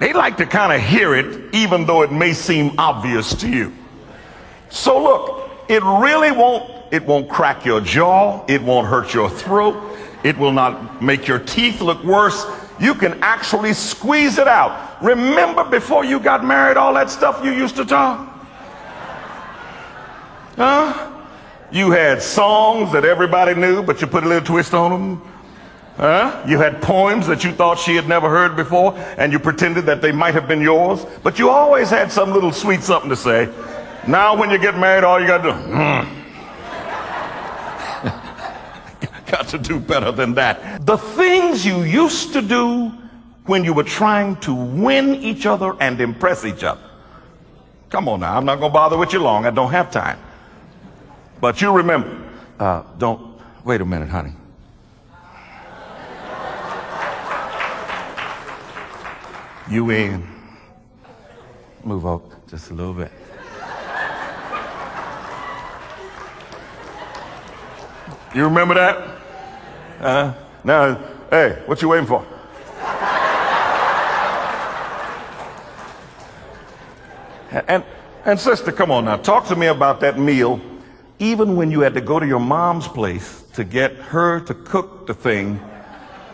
[0.04, 3.72] They like to kind of hear it, even though it may seem obvious to you.
[4.68, 8.44] So look, it really won't, it won't crack your jaw.
[8.46, 9.96] It won't hurt your throat.
[10.22, 12.44] It will not make your teeth look worse.
[12.78, 15.02] You can actually squeeze it out.
[15.02, 18.28] Remember before you got married, all that stuff you used to talk?
[20.56, 21.12] Huh?
[21.72, 25.33] You had songs that everybody knew, but you put a little twist on them.
[25.96, 26.44] Huh?
[26.48, 30.02] You had poems that you thought she had never heard before, and you pretended that
[30.02, 33.48] they might have been yours, but you always had some little sweet something to say.
[34.08, 36.06] Now, when you get married, all you got to do, mm.
[39.30, 40.84] got to do better than that.
[40.84, 42.92] The things you used to do
[43.46, 46.82] when you were trying to win each other and impress each other.
[47.90, 49.46] Come on now, I'm not going to bother with you long.
[49.46, 50.18] I don't have time.
[51.40, 52.20] But you remember,
[52.58, 54.32] uh, don't, wait a minute, honey.
[59.70, 60.26] You in.
[61.82, 63.10] Move up just a little bit.
[68.34, 69.20] You remember that?
[70.00, 70.34] Uh,
[70.64, 70.94] now,
[71.30, 72.26] hey, what you waiting for?
[77.68, 77.84] And,
[78.24, 80.60] and sister, come on now, talk to me about that meal.
[81.20, 85.06] Even when you had to go to your mom's place to get her to cook
[85.06, 85.56] the thing,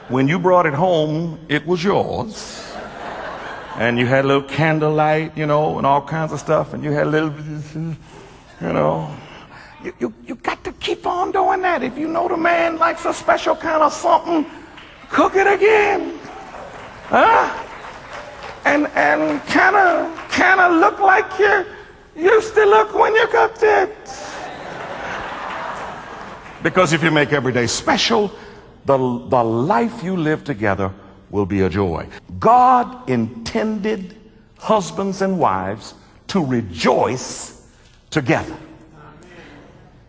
[0.09, 2.69] when you brought it home, it was yours.
[3.81, 6.93] And you had a little candlelight, you know, and all kinds of stuff, and you
[6.93, 7.33] had a little,
[7.74, 9.09] you know.
[9.83, 11.83] You, you, you got to keep on doing that.
[11.83, 14.45] If you know the man likes a special kind of something,
[15.09, 16.18] cook it again.
[17.07, 17.49] Huh?
[18.66, 21.64] And and kind of kind of look like you
[22.14, 23.97] used to look when you cooked it.
[26.62, 28.31] Because if you make every day special,
[28.85, 30.93] the, the life you live together
[31.31, 32.07] will be a joy.
[32.39, 34.16] God intended
[34.59, 35.95] husbands and wives
[36.28, 37.66] to rejoice
[38.11, 38.57] together.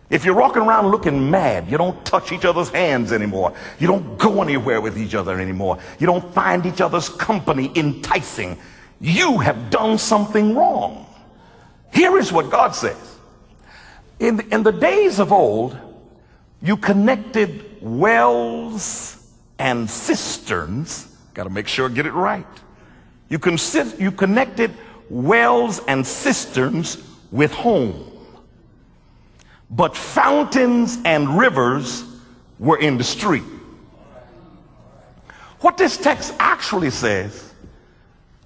[0.10, 3.54] If you're walking around looking mad, you don't touch each other's hands anymore.
[3.80, 5.78] You don't go anywhere with each other anymore.
[6.00, 8.58] You don't find each other's company enticing.
[9.00, 11.08] You have done something wrong.
[11.94, 13.20] Here is what God says.
[14.20, 15.78] In, in the days of old,
[16.62, 19.18] you connected wells
[19.58, 21.08] and cisterns.
[21.34, 22.46] Got to make sure I get it right.
[23.30, 24.72] You, consi- you connected
[25.10, 26.98] wells and cisterns
[27.32, 28.12] with home.
[29.70, 32.04] But fountains and rivers
[32.60, 33.44] were in the street.
[35.62, 37.54] What this text actually says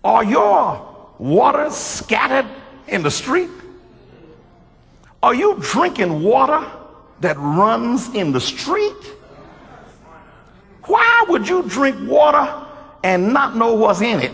[0.03, 2.45] are your waters scattered
[2.87, 3.49] in the street?
[5.23, 6.63] Are you drinking water
[7.21, 8.93] that runs in the street?
[10.83, 12.64] Why would you drink water
[13.05, 14.31] and not know what's in it?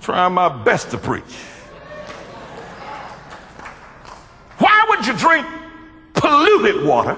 [0.00, 1.34] Trying my best to preach.
[4.56, 5.46] Why would you drink
[6.14, 7.16] polluted water?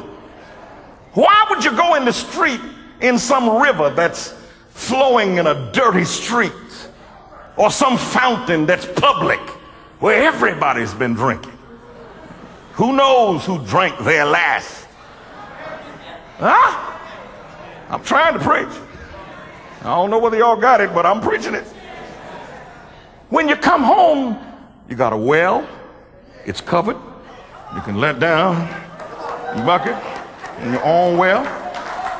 [1.12, 2.60] Why would you go in the street
[3.00, 4.34] in some river that's
[4.70, 6.52] flowing in a dirty street
[7.56, 9.38] or some fountain that's public
[10.00, 11.56] where everybody's been drinking?
[12.72, 14.79] Who knows who drank there last?
[16.40, 16.96] Huh?
[17.90, 18.74] I'm trying to preach.
[19.80, 21.64] I don't know whether y'all got it, but I'm preaching it.
[23.28, 24.38] When you come home,
[24.88, 25.68] you got a well,
[26.44, 26.96] it's covered.
[27.74, 28.68] You can let down
[29.54, 29.96] your bucket
[30.62, 31.44] in your own well,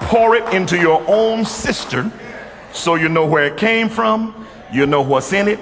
[0.03, 2.13] pour it into your own cistern
[2.73, 5.59] so you know where it came from, you know what's in it,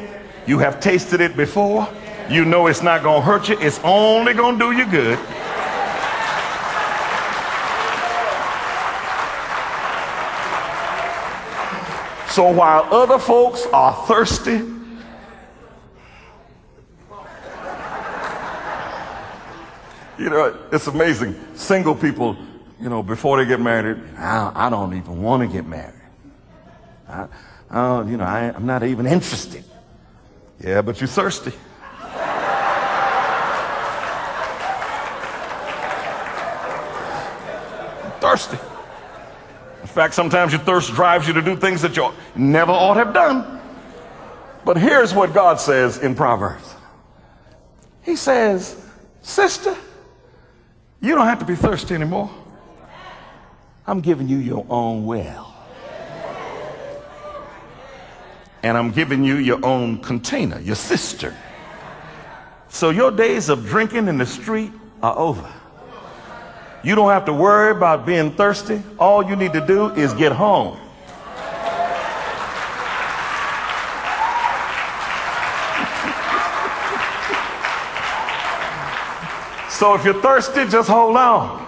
[0.47, 1.89] you have tasted it before,
[2.29, 5.19] you know it's not going to hurt you, it's only going to do you good.
[12.39, 14.63] So while other folks are thirsty,
[20.17, 21.35] you know, it's amazing.
[21.57, 22.37] Single people,
[22.81, 26.01] you know, before they get married, I, I don't even want to get married.
[27.09, 27.27] I,
[27.71, 29.65] I you know, I, I'm not even interested.
[30.61, 31.53] Yeah, but you're thirsty.
[38.21, 38.59] thirsty.
[39.89, 43.05] In fact, sometimes your thirst drives you to do things that you never ought to
[43.05, 43.59] have done.
[44.63, 46.75] But here's what God says in Proverbs
[48.03, 48.77] He says,
[49.23, 49.75] Sister,
[51.01, 52.31] you don't have to be thirsty anymore.
[53.87, 55.57] I'm giving you your own well.
[58.63, 61.35] And I'm giving you your own container, your sister.
[62.69, 64.71] So your days of drinking in the street
[65.03, 65.51] are over.
[66.83, 68.83] You don't have to worry about being thirsty.
[68.99, 70.79] All you need to do is get home.
[79.71, 81.67] So if you're thirsty, just hold on.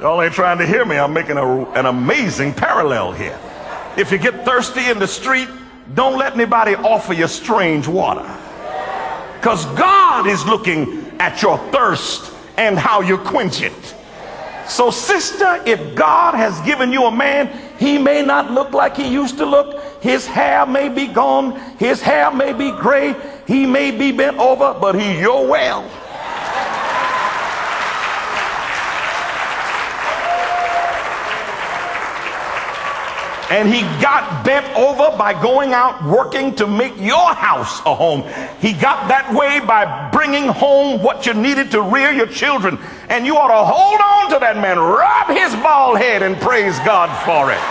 [0.00, 0.96] Y'all ain't trying to hear me.
[0.96, 3.38] I'm making a, an amazing parallel here.
[3.96, 5.48] If you get thirsty in the street,
[5.94, 8.28] don't let anybody offer you strange water.
[9.36, 13.94] Because God is looking at your thirst and how you quench it.
[14.66, 19.12] So, sister, if God has given you a man, he may not look like he
[19.12, 20.02] used to look.
[20.02, 21.58] His hair may be gone.
[21.78, 23.14] His hair may be gray.
[23.46, 25.88] He may be bent over, but he your well.
[33.54, 38.22] And he got bent over by going out working to make your house a home.
[38.58, 42.80] He got that way by bringing home what you needed to rear your children.
[43.08, 46.76] And you ought to hold on to that man, rub his bald head, and praise
[46.80, 47.62] God for it.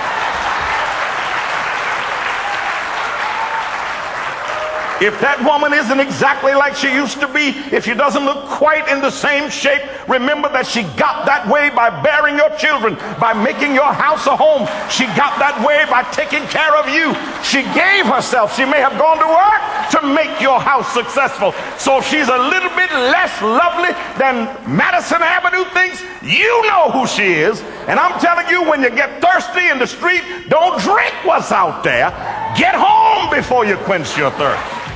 [5.04, 8.88] If that woman isn't exactly like she used to be, if she doesn't look quite
[8.88, 13.36] in the same shape, remember that she got that way by bearing your children, by
[13.36, 14.64] making your house a home.
[14.88, 17.12] She got that way by taking care of you.
[17.44, 18.56] She gave herself.
[18.56, 19.60] She may have gone to work
[19.92, 21.52] to make your house successful.
[21.76, 27.12] So if she's a little bit less lovely than Madison Avenue thinks, you know who
[27.12, 27.60] she is.
[27.92, 31.84] And I'm telling you, when you get thirsty in the street, don't drink what's out
[31.84, 32.08] there.
[32.56, 34.93] Get home before you quench your thirst.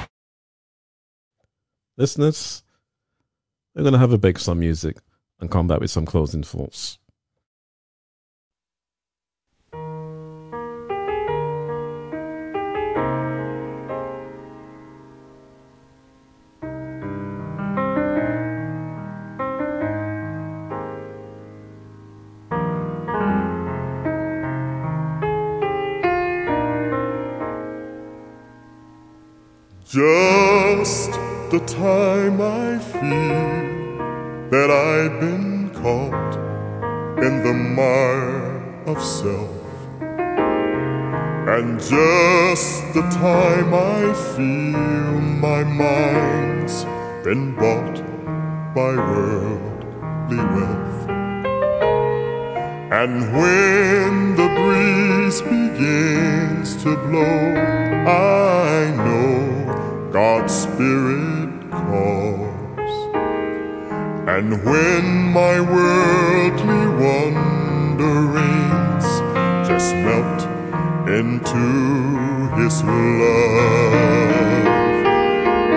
[1.97, 2.61] Listeners,
[3.73, 4.97] we're going to have a break some music
[5.39, 6.99] and come back with some closing thoughts.
[39.07, 39.49] Mire of self.
[41.49, 46.85] And just the time I feel my mind's
[47.23, 48.03] been bought
[48.75, 51.09] by worldly wealth.
[52.91, 57.55] And when the breeze begins to blow,
[58.07, 63.15] I know God's Spirit calls.
[64.27, 67.26] And when my worldly wanderings
[69.77, 70.41] just melt
[71.07, 71.65] into
[72.57, 73.93] His love.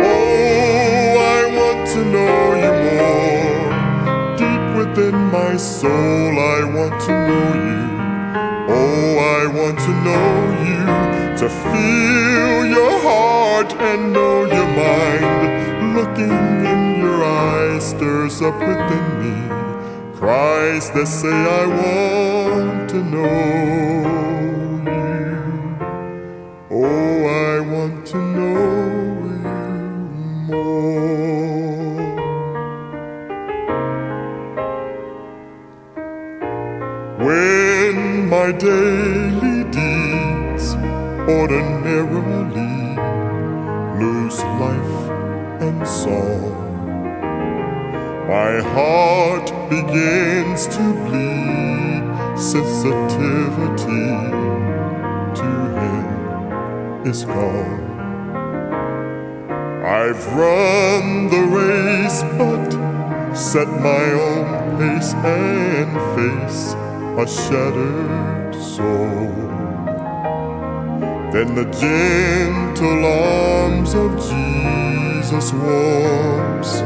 [0.08, 3.60] Oh, I want to know you more.
[4.40, 7.82] Deep within my soul, I want to know you.
[8.78, 10.28] Oh, I want to know
[10.68, 10.82] you,
[11.40, 15.40] to feel your heart and know your mind.
[15.94, 16.40] Looking
[16.72, 19.60] in your eyes stirs up within me
[20.16, 22.39] cries that say, I want
[23.02, 25.32] know you.
[26.70, 28.60] Oh, I want to know
[29.44, 29.60] you
[30.50, 30.80] more.
[37.26, 40.74] When my daily deeds
[41.38, 42.76] ordinarily
[44.02, 44.96] lose life
[45.66, 46.42] and song,
[48.28, 54.08] my heart begins to bleed sensitivity
[55.40, 57.90] to him is gone.
[59.84, 66.74] I've run the race, but set my own pace and face
[67.22, 69.30] a shattered soul.
[71.32, 76.82] Then the gentle arms of Jesus warms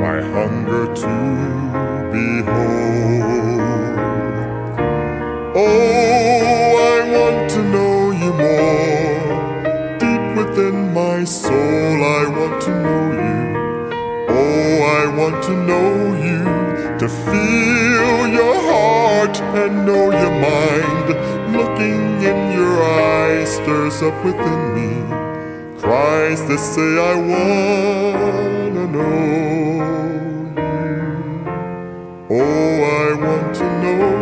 [0.00, 1.12] my hunger to
[2.12, 3.51] behold.
[5.54, 9.98] Oh, I want to know you more.
[9.98, 13.40] Deep within my soul, I want to know you.
[14.28, 15.92] Oh, I want to know
[16.28, 16.44] you,
[16.98, 21.08] to feel your heart and know your mind.
[21.56, 24.92] Looking in your eyes stirs up within me
[25.82, 29.82] cries that say, I wanna know
[30.56, 30.78] you.
[32.30, 34.21] Oh, I want to know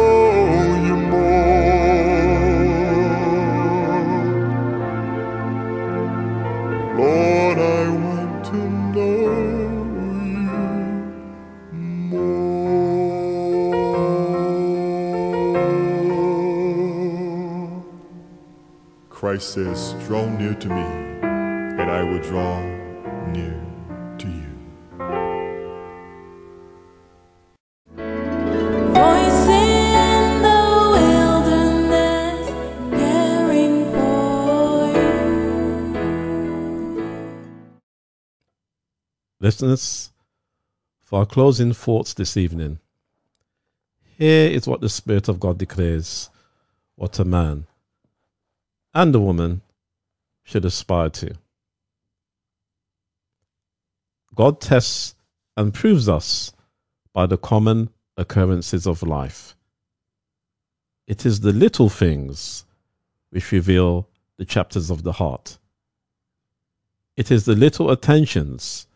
[19.41, 20.83] says, Draw near to me,
[21.23, 22.61] and I will draw
[23.31, 23.59] near
[24.19, 24.51] to you.
[28.93, 30.63] Voice in the
[30.93, 32.49] wilderness,
[32.91, 35.11] caring for you.
[39.39, 40.11] Listeners,
[40.99, 42.79] for our closing thoughts this evening,
[44.17, 46.29] here is what the Spirit of God declares
[46.95, 47.65] what a man
[48.93, 49.61] and a woman
[50.43, 51.35] should aspire to.
[54.35, 55.15] God tests
[55.57, 56.53] and proves us
[57.13, 59.55] by the common occurrences of life.
[61.07, 62.65] It is the little things
[63.29, 65.57] which reveal the chapters of the heart.
[67.17, 68.87] It is the little attentions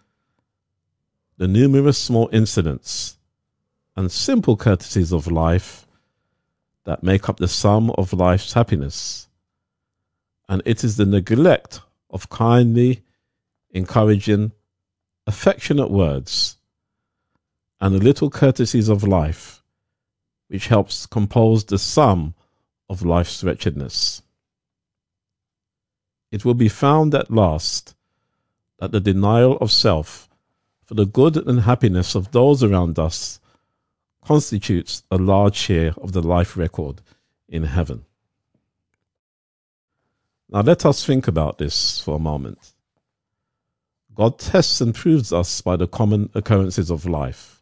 [1.38, 3.18] the numerous small incidents
[3.96, 5.86] and simple courtesies of life
[6.86, 9.28] that make up the sum of life's happiness.
[10.48, 13.04] And it is the neglect of kindly,
[13.72, 14.52] encouraging,
[15.28, 16.58] affectionate words
[17.82, 19.64] and the little courtesies of life
[20.48, 22.36] which helps compose the sum
[22.88, 24.22] of life's wretchedness.
[26.32, 27.96] It will be found at last
[28.80, 30.30] that the denial of self
[30.84, 33.40] for the good and happiness of those around us
[34.24, 37.02] constitutes a large share of the life record
[37.48, 38.06] in heaven.
[40.50, 42.74] Now let us think about this for a moment.
[44.14, 47.62] God tests and proves us by the common occurrences of life.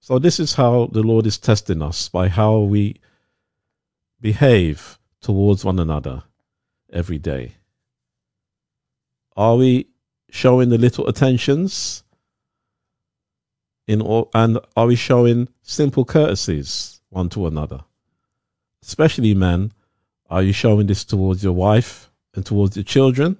[0.00, 3.00] So this is how the Lord is testing us by how we
[4.20, 6.22] behave towards one another
[6.92, 7.54] every day.
[9.36, 9.88] Are we
[10.30, 12.02] showing the little attentions
[13.86, 17.80] in all, and are we showing simple courtesies one to another?
[18.82, 19.72] Especially men,
[20.32, 23.36] are you showing this towards your wife and towards your children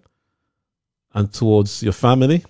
[1.14, 2.45] and towards your family?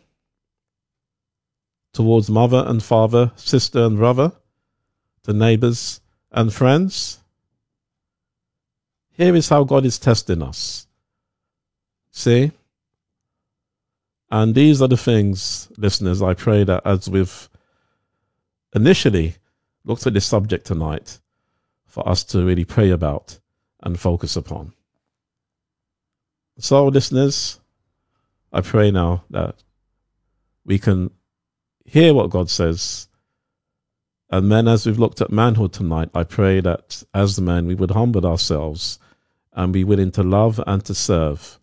[1.93, 4.33] Towards mother and father, sister and brother,
[5.23, 6.01] to neighbors
[6.33, 7.21] and friends?
[9.13, 10.89] Here is how God is testing us.
[12.11, 12.51] See?
[14.29, 17.49] And these are the things, listeners, I pray that as we've
[18.75, 19.37] initially
[19.85, 21.21] looked at this subject tonight,
[21.87, 23.39] for us to really pray about
[23.83, 24.73] and focus upon.
[26.59, 27.61] So, listeners,
[28.53, 29.57] I pray now that
[30.65, 31.11] we can
[31.85, 33.09] hear what God says.
[34.31, 37.91] And then, as we've looked at manhood tonight, I pray that as men, we would
[37.91, 38.99] humble ourselves
[39.53, 41.59] and be willing to love and to serve,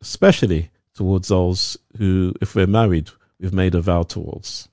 [0.00, 4.68] especially towards those who, if we're married, we've made a vow towards.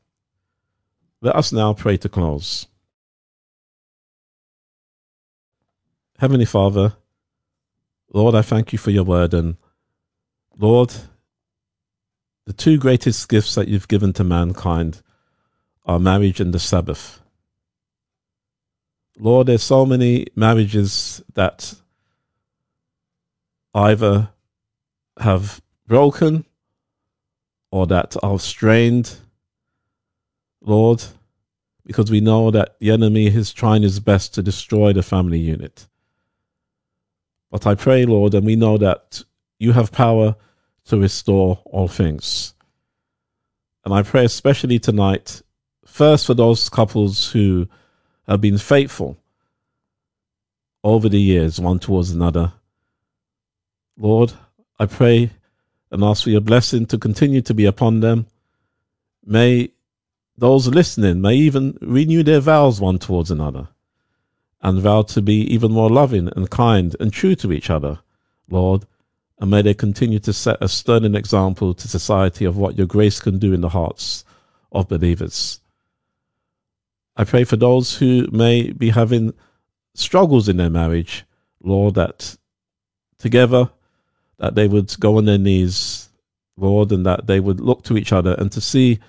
[1.21, 2.67] Let us now pray to close.
[6.20, 6.97] Heavenly Father,
[8.11, 9.34] Lord, I thank you for your word.
[9.34, 9.55] And
[10.57, 10.93] Lord,
[12.45, 15.01] the two greatest gifts that you've given to mankind
[15.86, 17.22] are marriage and the Sabbath.
[19.17, 21.74] Lord, there's so many marriages that
[23.74, 24.28] either
[25.22, 26.43] have broken
[27.72, 29.15] or that are strained,
[30.59, 31.01] Lord,
[31.86, 35.88] because we know that the enemy is trying his best to destroy the family unit.
[37.51, 39.23] But I pray, Lord, and we know that
[39.57, 40.35] you have power
[40.85, 42.53] to restore all things.
[43.83, 45.41] And I pray especially tonight,
[45.85, 47.67] first for those couples who
[48.27, 49.17] have been faithful
[50.83, 52.53] over the years, one towards another.
[53.97, 54.33] Lord,
[54.77, 55.31] I pray
[55.91, 58.27] and ask for your blessing to continue to be upon them.
[59.25, 59.71] May
[60.37, 63.67] those listening may even renew their vows one towards another
[64.62, 67.99] and vow to be even more loving and kind and true to each other,
[68.49, 68.86] Lord,
[69.39, 73.20] and may they continue to set a sterling example to society of what your grace
[73.20, 74.26] can do in the hearts
[74.72, 75.62] of believers.
[77.16, 79.34] I pray for those who may be having
[79.93, 81.26] struggles in their marriage,
[81.62, 82.38] Lord, that
[83.18, 83.70] together
[84.38, 86.10] that they would go on their knees,
[86.57, 88.99] Lord, and that they would look to each other and to see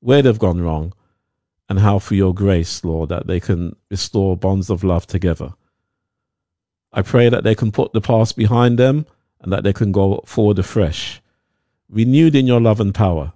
[0.00, 0.92] where they've gone wrong
[1.68, 5.52] and how for your grace, Lord, that they can restore bonds of love together.
[6.92, 9.06] I pray that they can put the past behind them
[9.40, 11.20] and that they can go forward afresh,
[11.90, 13.32] renewed in your love and power,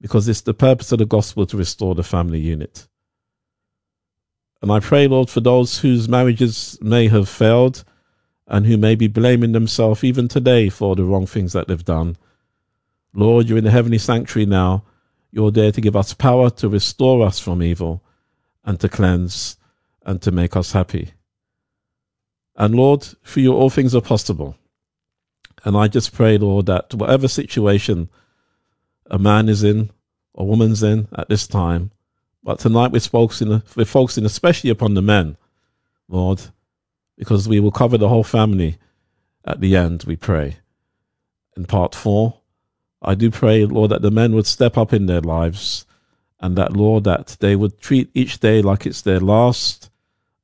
[0.00, 2.86] because it's the purpose of the gospel to restore the family unit.
[4.62, 7.84] And I pray, Lord, for those whose marriages may have failed
[8.46, 12.16] and who may be blaming themselves even today for the wrong things that they've done.
[13.12, 14.84] Lord, you're in the heavenly sanctuary now.
[15.36, 18.02] You're there to give us power to restore us from evil
[18.64, 19.58] and to cleanse
[20.06, 21.10] and to make us happy.
[22.56, 24.56] And Lord, for you all things are possible.
[25.62, 28.08] And I just pray, Lord, that whatever situation
[29.10, 29.90] a man is in,
[30.34, 31.90] a woman's in at this time,
[32.42, 35.36] but tonight we're focusing, we're focusing especially upon the men,
[36.08, 36.40] Lord,
[37.18, 38.78] because we will cover the whole family
[39.44, 40.56] at the end, we pray.
[41.58, 42.40] In part four,
[43.06, 45.86] I do pray, Lord, that the men would step up in their lives
[46.40, 49.90] and that, Lord, that they would treat each day like it's their last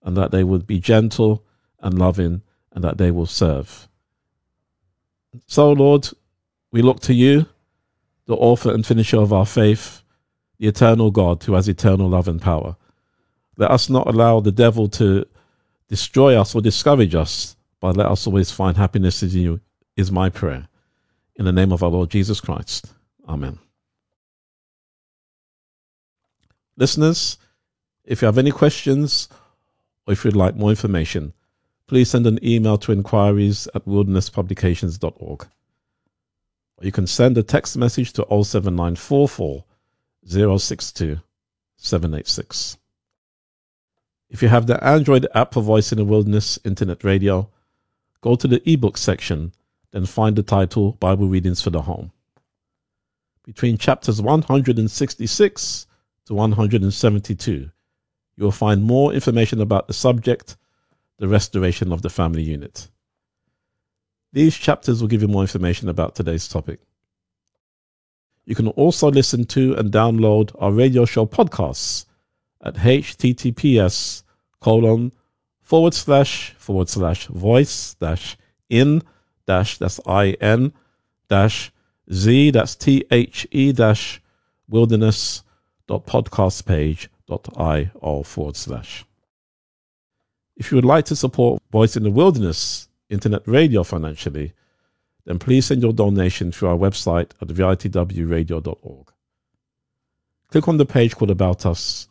[0.03, 1.45] and that they would be gentle
[1.81, 3.89] and loving and that they will serve.
[5.47, 6.09] So, Lord,
[6.71, 7.47] we look to you,
[8.27, 10.03] the author and finisher of our faith,
[10.59, 12.77] the eternal God who has eternal love and power.
[13.57, 15.27] Let us not allow the devil to
[15.89, 19.61] destroy us or discourage us, but let us always find happiness in you,
[19.97, 20.69] is my prayer.
[21.37, 22.93] In the name of our Lord Jesus Christ.
[23.29, 23.59] Amen.
[26.77, 27.39] Listeners,
[28.05, 29.29] if you have any questions
[30.07, 31.33] or if you'd like more information,
[31.87, 35.47] please send an email to inquiries at wildernesspublications.org.
[36.77, 39.65] Or you can send a text message to 07944
[40.27, 41.21] 062
[41.77, 42.79] 786.
[44.31, 47.51] If you have the Android app for Voice in the Wilderness Internet Radio,
[48.23, 49.53] go to the ebook section,
[49.93, 52.11] then find the title Bible Readings for the Home.
[53.45, 55.87] Between chapters 166
[56.27, 60.57] to 172, you will find more information about the subject,
[61.19, 62.89] the restoration of the family unit.
[64.33, 66.81] These chapters will give you more information about today's topic.
[68.45, 72.07] You can also listen to and download our radio show podcasts
[72.63, 74.23] at https
[74.61, 75.13] colon
[75.61, 78.37] forward slash forward slash voice dash
[78.69, 79.03] in
[79.47, 80.73] dash that's i n
[81.29, 81.73] dash
[82.13, 84.21] z that's t h e dash
[84.69, 85.43] wilderness
[85.87, 89.05] dot podcast page dot i o forward slash.
[90.57, 94.53] If you would like to support Voice in the Wilderness internet radio financially,
[95.25, 99.13] then please send your donation through our website at vitwradio.org.
[100.51, 102.09] Click on the page called About Us.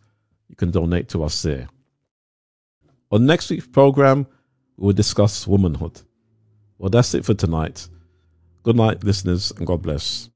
[0.47, 1.67] You can donate to us there.
[3.11, 4.25] On next week's program,
[4.77, 6.01] we will discuss womanhood.
[6.81, 7.87] Well, that's it for tonight.
[8.63, 10.31] Good night, listeners, and God bless.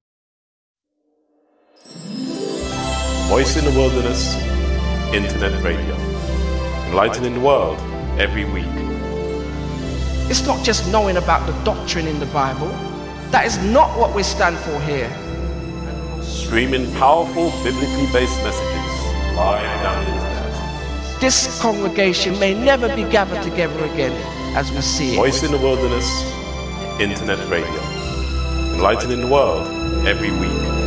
[3.30, 4.36] Voice in the Wilderness,
[5.12, 5.96] Internet Radio.
[6.90, 7.80] Enlightening the world
[8.20, 8.68] every week.
[10.30, 12.68] It's not just knowing about the doctrine in the Bible.
[13.32, 15.10] That is not what we stand for here.
[16.22, 21.20] Streaming powerful biblically based messages live down the internet.
[21.20, 24.14] This congregation may never be gathered together again
[24.56, 25.16] as we see it.
[25.16, 26.06] Voice in the Wilderness,
[27.00, 27.82] Internet Radio.
[28.74, 29.68] Enlightening the world
[30.08, 30.85] every week.